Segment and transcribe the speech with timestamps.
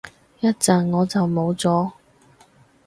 [0.39, 1.91] 一陣我就冇咗